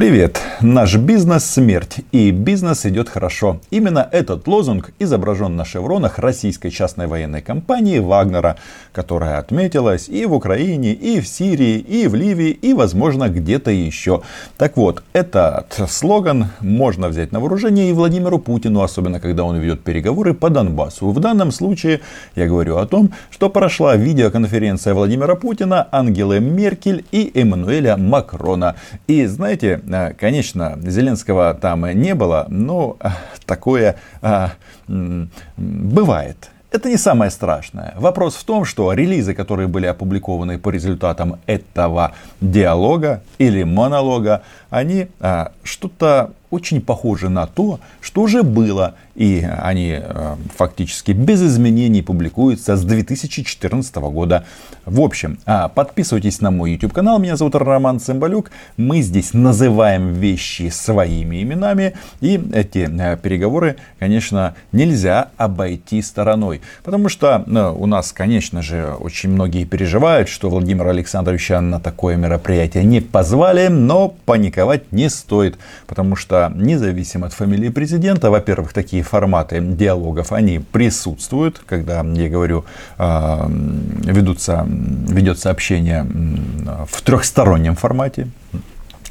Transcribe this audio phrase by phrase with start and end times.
[0.00, 0.40] Привет!
[0.62, 3.60] Наш бизнес– смерть, и бизнес идет хорошо.
[3.70, 8.56] Именно этот лозунг изображен на шевронах российской частной военной компании «Вагнера»,
[8.92, 14.22] которая отметилась и в Украине, и в Сирии, и в Ливии, и, возможно, где-то еще.
[14.56, 19.82] Так вот, этот слоган можно взять на вооружение и Владимиру Путину, особенно когда он ведет
[19.82, 21.10] переговоры по Донбассу.
[21.10, 22.00] В данном случае
[22.36, 28.76] я говорю о том, что прошла видеоконференция Владимира Путина, Ангелы Меркель и Эммануэля Макрона.
[29.06, 29.80] И знаете,
[30.18, 33.08] конечно, Зеленского там не было, но э,
[33.46, 34.48] такое э,
[35.56, 36.50] бывает.
[36.70, 37.94] Это не самое страшное.
[37.96, 45.08] Вопрос в том, что релизы, которые были опубликованы по результатам этого диалога или монолога, они
[45.18, 48.94] а, что-то очень похоже на то, что уже было.
[49.14, 54.44] И они э, фактически без изменений публикуются с 2014 года.
[54.86, 57.18] В общем, э, подписывайтесь на мой YouTube канал.
[57.18, 58.50] Меня зовут Роман Цымбалюк.
[58.76, 61.94] Мы здесь называем вещи своими именами.
[62.20, 66.62] И эти э, переговоры, конечно, нельзя обойти стороной.
[66.82, 72.16] Потому что э, у нас, конечно же, очень многие переживают, что Владимира Александровича на такое
[72.16, 73.68] мероприятие не позвали.
[73.68, 75.58] Но паниковать не стоит.
[75.86, 82.64] Потому что независимо от фамилии президента, во-первых, такие форматы диалогов, они присутствуют, когда, я говорю,
[82.98, 83.46] а,
[84.04, 86.06] ведутся, ведется общение
[86.88, 88.28] в трехстороннем формате,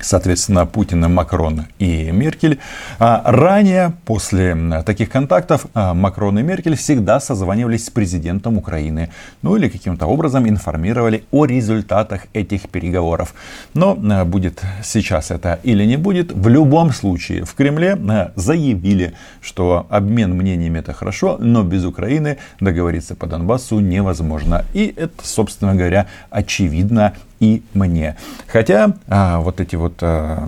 [0.01, 2.59] соответственно, Путин, Макрон и Меркель.
[2.99, 4.55] А ранее, после
[4.85, 9.09] таких контактов, а, Макрон и Меркель всегда созванивались с президентом Украины.
[9.41, 13.33] Ну или каким-то образом информировали о результатах этих переговоров.
[13.73, 17.97] Но а, будет сейчас это или не будет, в любом случае в Кремле
[18.35, 24.65] заявили, что обмен мнениями это хорошо, но без Украины договориться по Донбассу невозможно.
[24.73, 28.15] И это, собственно говоря, очевидно и мне.
[28.47, 30.47] Хотя а, вот эти вот а,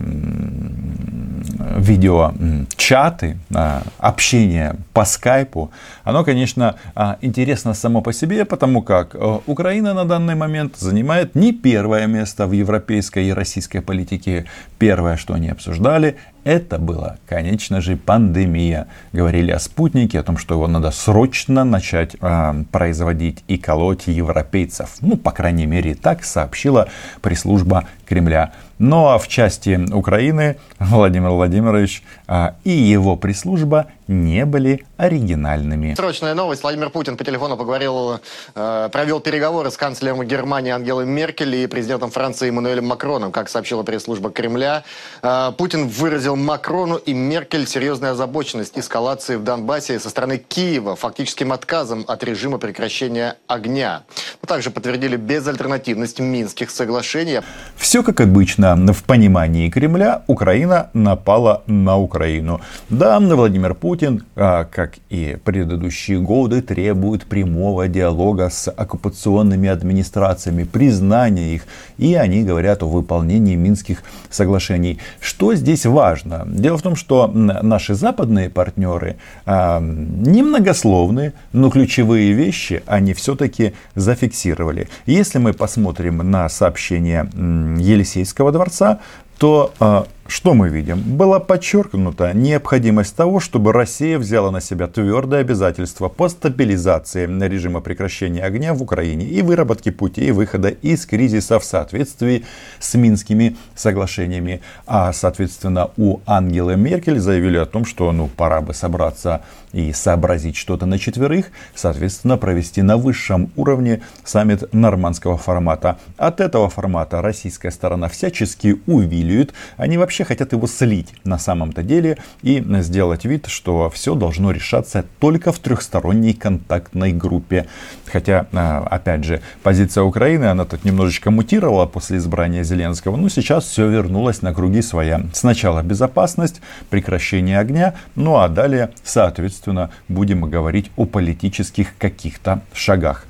[1.77, 5.71] видео-чаты, а, общение по скайпу,
[6.03, 11.35] оно, конечно, а, интересно само по себе, потому как а, Украина на данный момент занимает
[11.35, 14.45] не первое место в европейской и российской политике.
[14.77, 18.87] Первое, что они обсуждали, это была, конечно же, пандемия.
[19.13, 24.95] Говорили о спутнике, о том, что его надо срочно начать э, производить и колоть европейцев.
[25.01, 26.87] Ну, по крайней мере, так сообщила
[27.21, 28.53] пресс-служба Кремля.
[28.83, 35.93] Ну а в части Украины Владимир Владимирович а, и его пресс-служба не были оригинальными.
[35.95, 36.63] Срочная новость.
[36.63, 38.19] Владимир Путин по телефону поговорил,
[38.55, 43.31] э, провел переговоры с канцлером Германии Ангелой Меркель и президентом Франции Эммануэлем Макроном.
[43.31, 44.83] Как сообщила пресс-служба Кремля,
[45.21, 51.53] э, Путин выразил Макрону и Меркель серьезную озабоченность эскалации в Донбассе со стороны Киева, фактическим
[51.53, 54.03] отказом от режима прекращения огня.
[54.41, 57.41] Но также подтвердили безальтернативность Минских соглашений.
[57.75, 62.61] Все как обычно в понимании Кремля Украина напала на Украину.
[62.89, 71.55] Да, Владимир Путин, а, как и предыдущие годы, требует прямого диалога с оккупационными администрациями, признания
[71.55, 71.63] их,
[71.97, 74.99] и они говорят о выполнении Минских соглашений.
[75.19, 76.43] Что здесь важно?
[76.45, 84.87] Дело в том, что наши западные партнеры а, немногословны, но ключевые вещи они все-таки зафиксировали.
[85.05, 88.99] Если мы посмотрим на сообщение Елисейского дворца,
[89.37, 91.01] то а, что мы видим?
[91.01, 98.41] Была подчеркнута необходимость того, чтобы Россия взяла на себя твердое обязательство по стабилизации режима прекращения
[98.43, 102.45] огня в Украине и выработке путей выхода из кризиса в соответствии
[102.79, 104.61] с Минскими соглашениями.
[104.85, 109.41] А, соответственно, у Ангелы Меркель заявили о том, что ну, пора бы собраться
[109.73, 115.97] и сообразить что-то на четверых, соответственно, провести на высшем уровне саммит нормандского формата.
[116.17, 119.53] От этого формата российская сторона всячески увиливает.
[119.77, 125.05] Они вообще хотят его слить на самом-то деле и сделать вид, что все должно решаться
[125.19, 127.67] только в трехсторонней контактной группе.
[128.11, 133.65] Хотя, а, опять же, позиция Украины, она тут немножечко мутировала после избрания Зеленского, но сейчас
[133.65, 135.21] все вернулось на круги своя.
[135.33, 143.25] Сначала безопасность, прекращение огня, ну а далее, соответственно, будем говорить о политических каких-то шагах.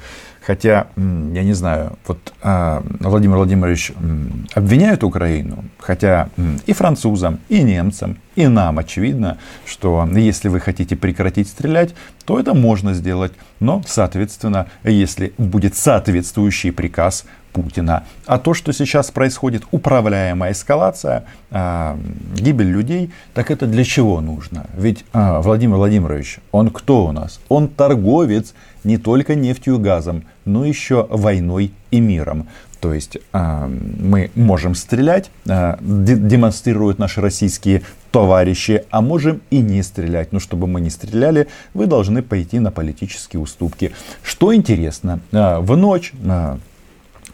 [0.45, 3.91] Хотя, я не знаю, вот а, Владимир Владимирович
[4.55, 6.29] обвиняет Украину, хотя
[6.65, 11.93] и французам, и немцам, и нам очевидно, что если вы хотите прекратить стрелять,
[12.25, 13.33] то это можно сделать.
[13.59, 18.03] Но, соответственно, если будет соответствующий приказ Путина.
[18.25, 21.95] А то, что сейчас происходит, управляемая эскалация, э,
[22.35, 24.65] гибель людей, так это для чего нужно?
[24.75, 27.39] Ведь э, Владимир Владимирович, он кто у нас?
[27.49, 28.53] Он торговец
[28.83, 32.47] не только нефтью и газом, но еще войной и миром.
[32.81, 39.83] То есть э, мы можем стрелять, э, демонстрируют наши российские товарищи, а можем и не
[39.83, 40.33] стрелять.
[40.33, 43.91] Но чтобы мы не стреляли, вы должны пойти на политические уступки.
[44.23, 46.57] Что интересно, э, в ночь э,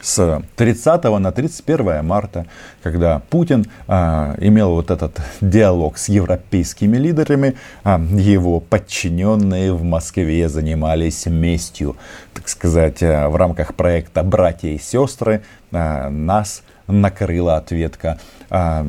[0.02, 2.46] с 30 на 31 марта,
[2.84, 10.50] когда Путин а, имел вот этот диалог с европейскими лидерами, а, его подчиненные в Москве
[10.50, 11.96] занимались местью,
[12.34, 18.20] так сказать, а, в рамках проекта «Братья и сестры» а, нас накрыла ответка.
[18.50, 18.86] А,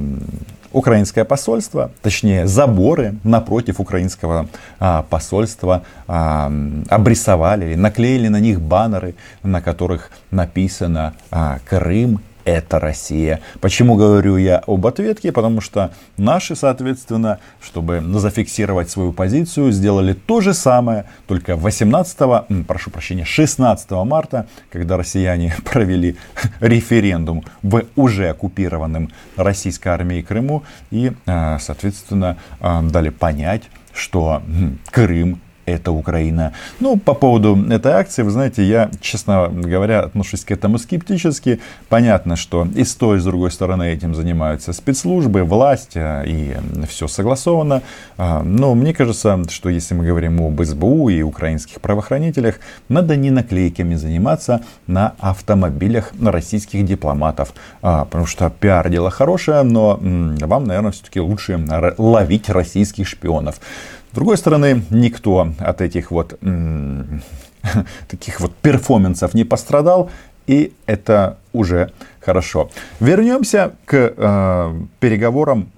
[0.73, 4.49] украинское посольство, точнее заборы напротив украинского
[4.79, 6.53] а, посольства а,
[6.89, 13.41] обрисовали, наклеили на них баннеры, на которых написано а, Крым это Россия.
[13.61, 15.33] Почему говорю я об ответке?
[15.33, 22.91] Потому что наши, соответственно, чтобы зафиксировать свою позицию, сделали то же самое, только 18, прошу
[22.91, 26.17] прощения, 16 марта, когда россияне провели
[26.61, 34.43] референдум в уже оккупированном российской армией Крыму и, а, соответственно, а, дали понять, что
[34.91, 35.41] Крым
[35.75, 36.53] это Украина.
[36.81, 41.61] Ну, по поводу этой акции, вы знаете, я, честно говоря, отношусь к этому скептически.
[41.89, 46.57] Понятно, что и с той, и с другой стороны этим занимаются спецслужбы, власть, а, и
[46.89, 47.83] все согласовано.
[48.17, 52.57] А, но мне кажется, что если мы говорим об СБУ и украинских правоохранителях,
[52.89, 57.53] надо не наклейками заниматься на автомобилях российских дипломатов.
[57.83, 61.61] А, потому что пиар дело хорошее, но вам, наверное, все-таки лучше
[61.99, 63.61] ловить российских шпионов.
[64.11, 66.39] С другой стороны, никто от этих вот
[68.09, 70.11] таких вот перформансов не пострадал,
[70.47, 72.71] и это уже хорошо.
[73.01, 75.71] Вернемся к э, переговорам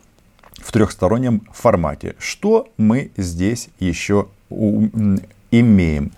[0.59, 2.15] в трехстороннем формате.
[2.19, 4.87] Что мы здесь еще у,
[5.50, 6.12] имеем?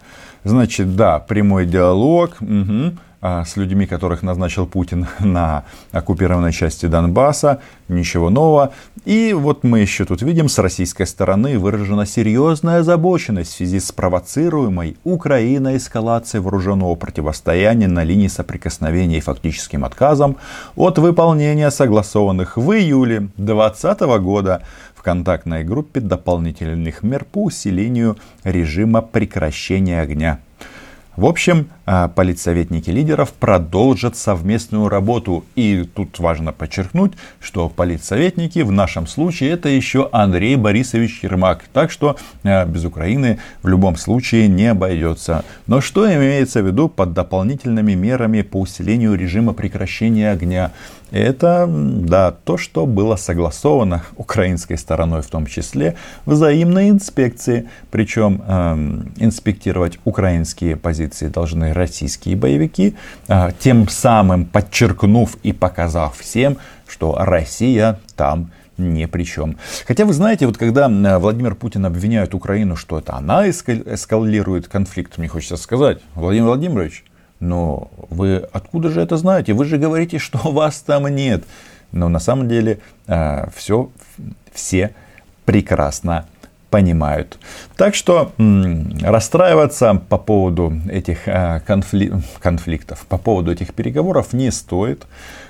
[0.44, 2.36] Значит, да, прямой диалог.
[2.40, 7.60] Угу с людьми, которых назначил Путин на оккупированной части Донбасса.
[7.88, 8.72] Ничего нового.
[9.04, 13.92] И вот мы еще тут видим, с российской стороны выражена серьезная озабоченность в связи с
[13.92, 20.36] провоцируемой Украиной эскалацией вооруженного противостояния на линии соприкосновения и фактическим отказом
[20.74, 24.62] от выполнения согласованных в июле 2020 года
[24.96, 30.40] в контактной группе дополнительных мер по усилению режима прекращения огня.
[31.16, 35.44] В общем, а, политсоветники лидеров продолжат совместную работу.
[35.56, 41.64] И тут важно подчеркнуть, что политсоветники в нашем случае это еще Андрей Борисович Ермак.
[41.74, 45.44] Так что а, без Украины в любом случае не обойдется.
[45.66, 50.72] Но что имеется в виду под дополнительными мерами по усилению режима прекращения огня?
[51.12, 55.94] Это, да, то, что было согласовано украинской стороной в том числе,
[56.24, 57.68] взаимной инспекции.
[57.90, 62.96] Причем э, инспектировать украинские позиции должны российские боевики,
[63.28, 66.56] э, тем самым подчеркнув и показав всем,
[66.88, 69.58] что Россия там ни при чем.
[69.86, 70.88] Хотя вы знаете, вот когда
[71.18, 77.04] Владимир Путин обвиняет Украину, что это она эскалирует конфликт, мне хочется сказать, Владимир Владимирович,
[77.42, 79.52] но вы откуда же это знаете?
[79.52, 81.44] Вы же говорите, что вас там нет.
[81.90, 83.90] Но на самом деле э, все,
[84.52, 84.94] все
[85.44, 86.26] прекрасно
[86.70, 87.38] понимают.
[87.76, 88.32] Так что
[89.02, 92.12] расстраиваться по поводу этих э, конфли...
[92.40, 95.06] конфликтов, по поводу этих переговоров не стоит.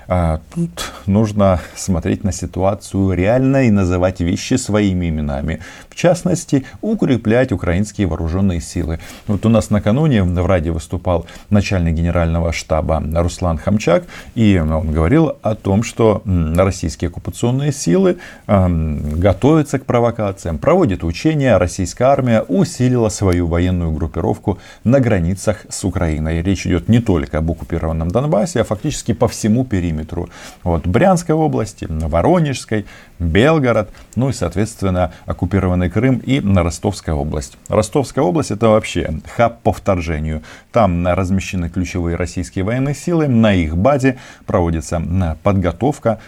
[0.07, 5.59] А, тут нужно смотреть на ситуацию реально и называть вещи своими именами.
[5.89, 8.99] В частности, укреплять украинские вооруженные силы.
[9.27, 14.03] Вот у нас накануне в Раде выступал начальник генерального штаба Руслан Хамчак,
[14.35, 18.17] и он говорил о том, что российские оккупационные силы
[18.47, 26.41] готовятся к провокациям, проводят учения, российская армия усилила свою военную группировку на границах с Украиной.
[26.41, 30.29] Речь идет не только об оккупированном Донбассе, а фактически по всему периметру периметру.
[30.63, 32.85] Вот, Брянской области, Воронежской,
[33.19, 37.57] Белгород, ну и, соответственно, оккупированный Крым и Ростовская область.
[37.69, 40.41] Ростовская область это вообще хаб по вторжению.
[40.71, 45.01] Там размещены ключевые российские военные силы, на их базе проводится
[45.43, 46.19] подготовка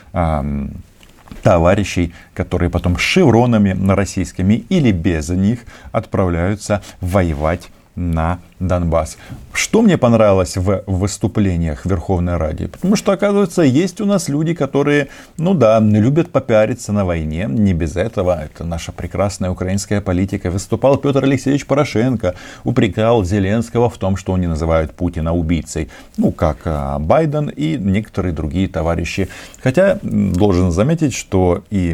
[1.42, 5.60] товарищей, которые потом шевронами российскими или без них
[5.92, 9.18] отправляются воевать на Донбасс.
[9.54, 12.68] Что мне понравилось в выступлениях Верховной Ради?
[12.68, 17.48] Потому что, оказывается, есть у нас люди, которые, ну да, любят попиариться на войне.
[17.50, 18.46] Не без этого.
[18.46, 20.50] Это наша прекрасная украинская политика.
[20.50, 25.90] Выступал Петр Алексеевич Порошенко, упрекал Зеленского в том, что они называют Путина убийцей.
[26.16, 29.28] Ну, как а, Байден и некоторые другие товарищи.
[29.62, 31.94] Хотя, должен заметить, что и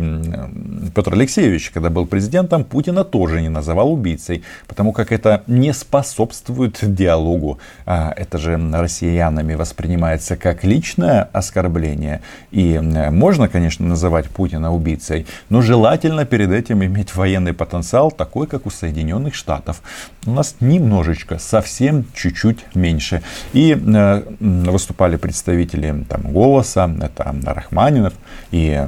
[0.94, 4.44] Петр Алексеевич, когда был президентом, Путина тоже не называл убийцей.
[4.68, 7.60] Потому как это не способствует препятствует диалогу.
[7.86, 12.22] А, это же россиянами воспринимается как личное оскорбление.
[12.52, 18.66] И можно, конечно, называть Путина убийцей, но желательно перед этим иметь военный потенциал такой, как
[18.66, 19.82] у Соединенных Штатов.
[20.26, 23.22] У нас немножечко, совсем чуть-чуть меньше.
[23.54, 28.14] И э, выступали представители там, «Голоса», это Рахманинов
[28.52, 28.82] и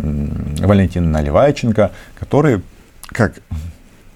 [0.59, 2.61] Валентин Наливайченко, которые,
[3.07, 3.33] как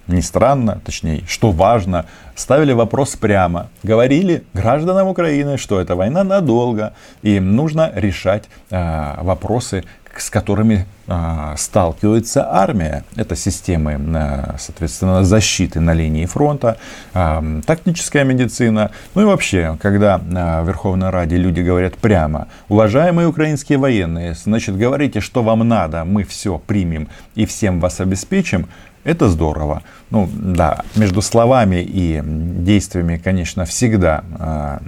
[0.07, 3.69] ни странно, точнее, что важно, ставили вопрос прямо.
[3.83, 9.83] Говорили гражданам Украины, что эта война надолго, и им нужно решать э, вопросы,
[10.15, 13.03] с которыми э, сталкивается армия.
[13.15, 16.77] Это системы, э, соответственно, защиты на линии фронта,
[17.13, 18.91] э, тактическая медицина.
[19.15, 24.77] Ну и вообще, когда э, в Верховной Раде люди говорят прямо, уважаемые украинские военные, значит,
[24.77, 28.67] говорите, что вам надо, мы все примем и всем вас обеспечим,
[29.07, 29.83] это здорово.
[30.09, 34.79] Ну да, между словами и действиями, конечно, всегда э,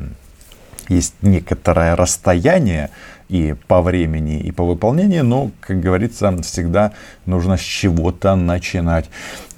[0.89, 2.89] есть некоторое расстояние
[3.29, 6.91] и по времени, и по выполнению, но, как говорится, всегда
[7.25, 9.09] нужно с чего-то начинать.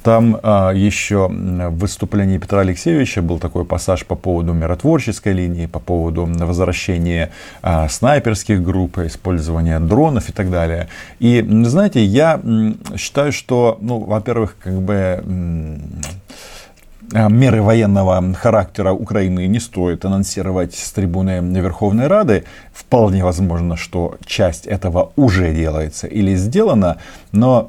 [0.03, 5.79] Там а, еще в выступлении Петра Алексеевича был такой пассаж по поводу миротворческой линии, по
[5.79, 7.31] поводу возвращения
[7.61, 10.87] а, снайперских групп, использования дронов и так далее.
[11.19, 12.41] И, знаете, я
[12.97, 15.23] считаю, что, ну, во-первых, как бы
[17.13, 22.45] меры военного характера Украины не стоит анонсировать с трибуны Верховной Рады.
[22.73, 26.97] Вполне возможно, что часть этого уже делается или сделана,
[27.31, 27.67] но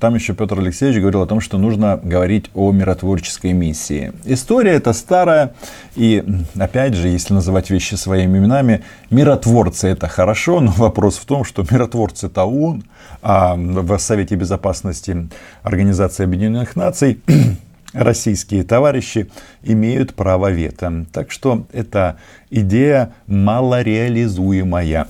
[0.00, 4.12] там еще Петр Алексеевич говорил о том, что нужно говорить о миротворческой миссии.
[4.24, 5.54] История эта старая,
[5.96, 6.24] и
[6.58, 11.64] опять же, если называть вещи своими именами, миротворцы это хорошо, но вопрос в том, что
[11.68, 12.84] миротворцы это ООН,
[13.22, 15.28] а в Совете Безопасности
[15.62, 17.20] Организации Объединенных Наций
[17.94, 19.30] российские товарищи
[19.62, 21.06] имеют право вето.
[21.12, 22.18] Так что эта
[22.50, 25.08] идея малореализуемая.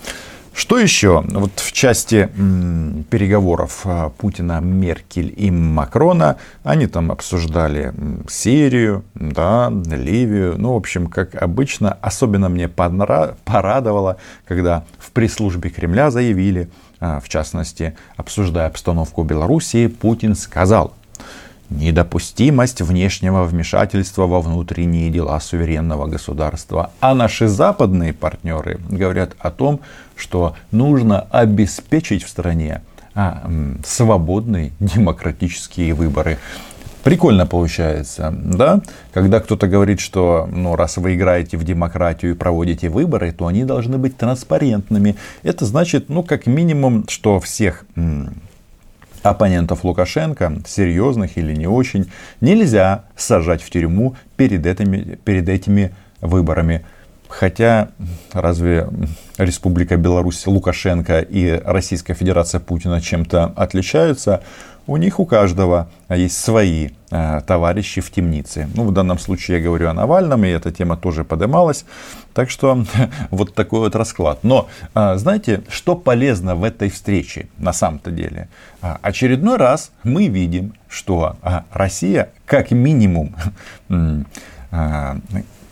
[0.52, 1.24] Что еще?
[1.26, 2.28] Вот в части
[3.10, 7.92] переговоров а, Путина, Меркель и Макрона, они там обсуждали
[8.28, 10.54] Сирию, да, Ливию.
[10.56, 17.28] Ну, в общем, как обычно, особенно мне порадовало, когда в пресс-службе Кремля заявили, а, в
[17.28, 20.94] частности, обсуждая обстановку в Белоруссии, Путин сказал–
[21.70, 26.90] недопустимость внешнего вмешательства во внутренние дела суверенного государства.
[27.00, 29.80] А наши западные партнеры говорят о том,
[30.16, 32.82] что нужно обеспечить в стране
[33.14, 33.48] а,
[33.84, 36.38] свободные демократические выборы.
[37.04, 38.80] Прикольно получается, да?
[39.12, 43.64] Когда кто-то говорит, что ну, раз вы играете в демократию и проводите выборы, то они
[43.64, 45.16] должны быть транспарентными.
[45.42, 47.84] Это значит, ну, как минимум, что всех
[49.24, 56.84] оппонентов Лукашенко, серьезных или не очень, нельзя сажать в тюрьму перед этими, перед этими выборами.
[57.28, 57.88] Хотя
[58.32, 58.86] разве
[59.38, 64.42] Республика Беларусь Лукашенко и Российская Федерация Путина чем-то отличаются?
[64.86, 68.68] У них у каждого есть свои э, товарищи в темнице.
[68.74, 71.86] Ну, в данном случае я говорю о Навальном, и эта тема тоже поднималась.
[72.34, 72.84] Так что
[73.30, 74.40] вот такой вот расклад.
[74.42, 78.48] Но э, знаете, что полезно в этой встрече на самом-то деле?
[78.80, 81.36] Очередной раз мы видим, что
[81.72, 83.34] Россия как минимум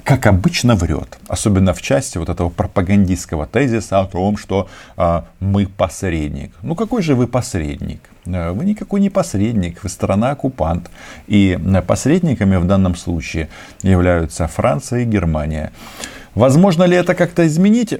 [0.04, 1.18] как обычно, врет.
[1.28, 6.52] Особенно в части вот этого пропагандистского тезиса о том, что а, мы посредник.
[6.62, 8.00] Ну какой же вы посредник?
[8.26, 10.90] Э, вы никакой не посредник, вы страна-оккупант.
[11.28, 13.48] И э, посредниками в данном случае
[13.82, 15.72] являются Франция и Германия.
[16.34, 17.96] Возможно ли это как-то изменить э,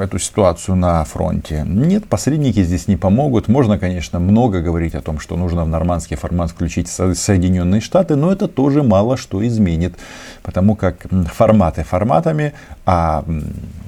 [0.00, 1.64] эту ситуацию на фронте?
[1.66, 3.48] Нет, посредники здесь не помогут.
[3.48, 8.32] Можно, конечно, много говорить о том, что нужно в нормандский формат включить Соединенные Штаты, но
[8.32, 9.96] это тоже мало что изменит.
[10.42, 12.54] Потому как форматы форматами,
[12.86, 13.22] а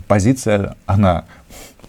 [0.08, 1.24] позиция, она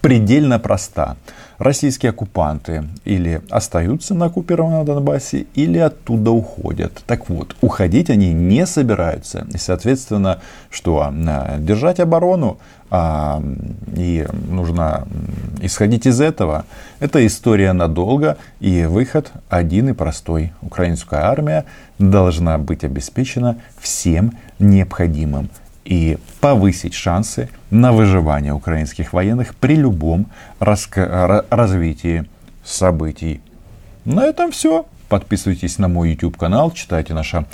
[0.00, 1.16] предельно проста
[1.60, 7.02] российские оккупанты или остаются на оккупированном Донбассе, или оттуда уходят.
[7.06, 9.46] Так вот, уходить они не собираются.
[9.52, 10.40] И, соответственно,
[10.70, 11.02] что?
[11.02, 12.58] А, держать оборону,
[12.90, 13.42] а,
[13.94, 15.06] и нужно
[15.60, 16.64] исходить из этого.
[16.98, 20.52] Это история надолго, и выход один и простой.
[20.62, 21.66] Украинская армия
[21.98, 25.50] должна быть обеспечена всем необходимым
[25.84, 30.26] и повысить шансы на выживание украинских военных при любом
[30.58, 32.24] развитии
[32.64, 33.40] событий.
[34.04, 34.86] На этом все.
[35.08, 37.44] Подписывайтесь на мой YouTube канал, читайте наше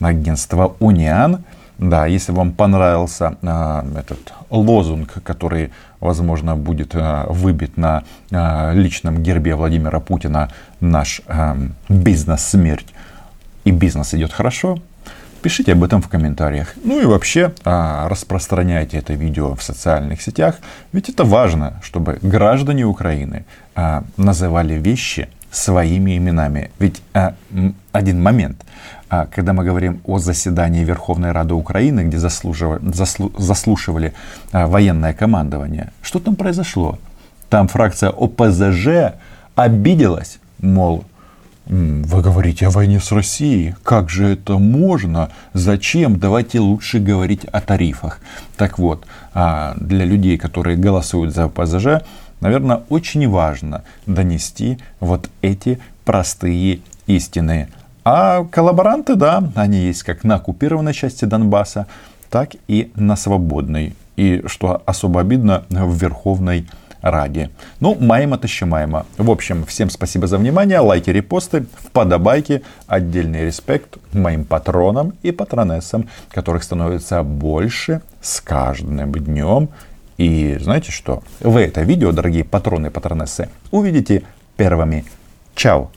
[0.00, 1.44] агентство Униан.
[1.78, 9.22] Да, если вам понравился э, этот лозунг, который, возможно, будет э, выбит на э, личном
[9.22, 11.56] гербе Владимира Путина, наш э,
[11.88, 12.86] бизнес смерть
[13.64, 14.78] и бизнес идет хорошо,
[15.42, 16.74] Пишите об этом в комментариях.
[16.84, 20.54] Ну и вообще а, распространяйте это видео в социальных сетях,
[20.92, 23.44] ведь это важно, чтобы граждане Украины
[23.74, 26.70] а, называли вещи своими именами.
[26.78, 27.34] Ведь а,
[27.90, 28.64] один момент,
[29.08, 32.54] когда мы говорим о заседании Верховной Рады Украины, где заслу,
[33.36, 34.14] заслушивали
[34.52, 36.98] военное командование, что там произошло?
[37.50, 39.14] Там фракция ОПЗЖ
[39.54, 41.04] обиделась, мол,
[41.66, 43.74] вы говорите о войне с Россией.
[43.82, 45.30] Как же это можно?
[45.54, 46.18] Зачем?
[46.18, 48.20] Давайте лучше говорить о тарифах.
[48.56, 52.02] Так вот, а, для людей, которые голосуют за ПЗЖ,
[52.40, 57.68] наверное, очень важно донести вот эти простые истины.
[58.04, 61.86] А коллаборанты, да, они есть как на оккупированной части Донбасса,
[62.30, 63.94] так и на свободной.
[64.16, 66.68] И, что особо обидно, в Верховной
[67.01, 67.49] раді.
[67.79, 69.03] Ну, маємо те, що маємо.
[69.17, 76.05] В общем, всем спасибо за внимание, лайки, репосты, вподобайки, отдельный респект моим патронам и патронессам,
[76.33, 79.69] которых становится больше с каждым днем.
[80.17, 81.21] И знаете что?
[81.41, 84.23] Вы это видео, дорогие патроны и патронессы, увидите
[84.57, 85.05] первыми.
[85.55, 85.89] Чао!